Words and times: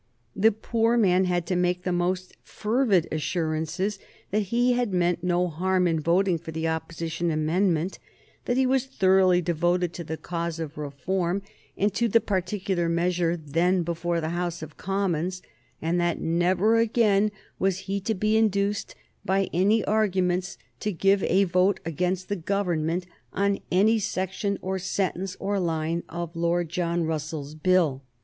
The 0.35 0.51
poor 0.51 0.97
man 0.97 1.25
had 1.25 1.45
to 1.45 1.55
make 1.55 1.83
the 1.83 1.91
most 1.91 2.35
fervid 2.41 3.07
assurances 3.11 3.99
that 4.31 4.41
he 4.49 4.73
had 4.73 4.91
meant 4.91 5.23
no 5.23 5.47
harm 5.47 5.85
in 5.87 5.99
voting 5.99 6.39
for 6.39 6.51
the 6.51 6.67
Opposition 6.67 7.29
amendment, 7.29 7.99
that 8.45 8.57
he 8.57 8.65
was 8.65 8.87
thoroughly 8.87 9.43
devoted 9.43 9.93
to 9.93 10.03
the 10.03 10.17
cause 10.17 10.59
of 10.59 10.75
reform, 10.75 11.43
and 11.77 11.93
to 11.93 12.07
the 12.07 12.19
particular 12.19 12.89
measure 12.89 13.37
then 13.37 13.83
before 13.83 14.19
the 14.19 14.29
House 14.29 14.63
of 14.63 14.75
Commons, 14.75 15.43
and 15.83 16.01
that 16.01 16.19
never 16.19 16.77
again 16.77 17.29
was 17.59 17.81
he 17.81 17.99
to 18.01 18.15
be 18.15 18.37
induced 18.37 18.95
by 19.23 19.51
any 19.53 19.85
arguments 19.85 20.57
to 20.79 20.91
give 20.91 21.21
a 21.25 21.43
vote 21.43 21.79
against 21.85 22.27
the 22.27 22.35
Government 22.35 23.05
on 23.33 23.59
any 23.71 23.99
section 23.99 24.57
or 24.63 24.79
sentence 24.79 25.37
or 25.39 25.59
line 25.59 26.01
of 26.09 26.35
Lord 26.35 26.69
John 26.69 27.03
Russell's 27.03 27.53
Bill. 27.53 28.01